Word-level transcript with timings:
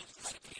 built 0.00 0.34
a 0.56 0.59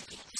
Gracias. 0.00 0.30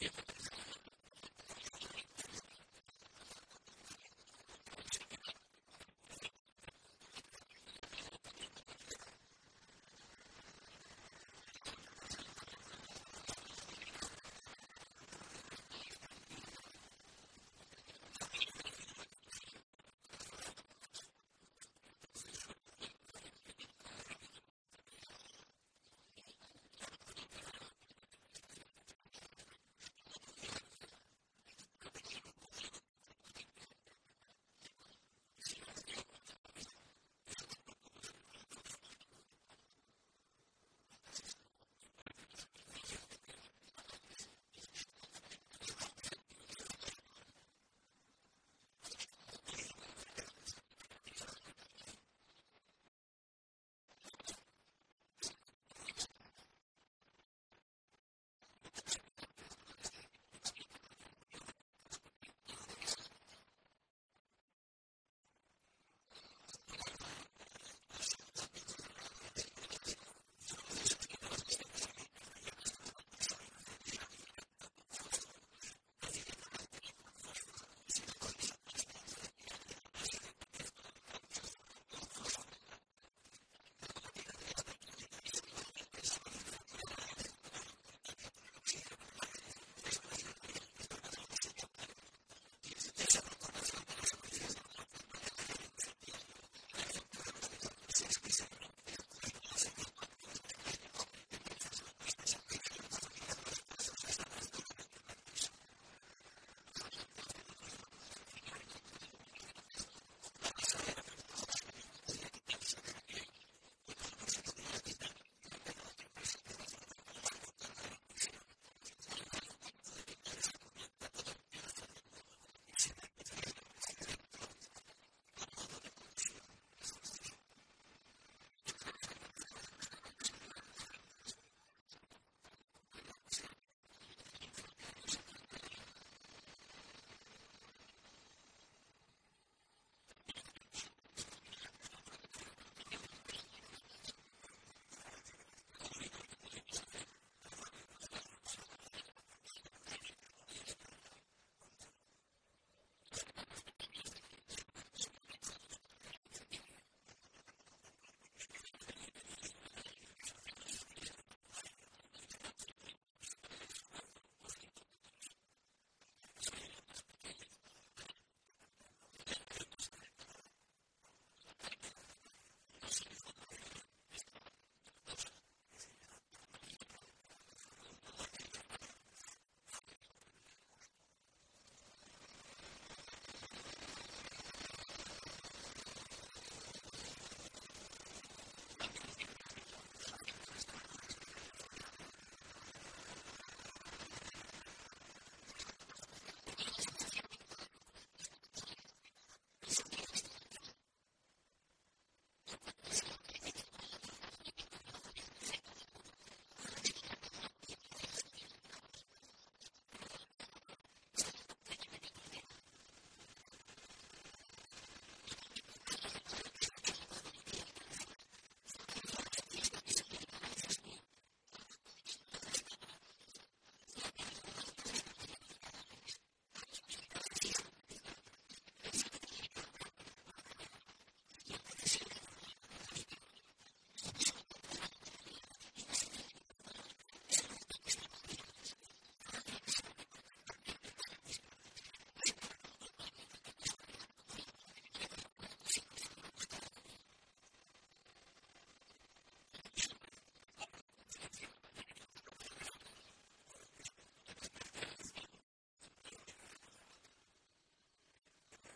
if 0.00 0.27